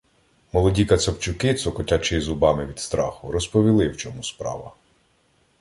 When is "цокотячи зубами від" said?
1.53-2.79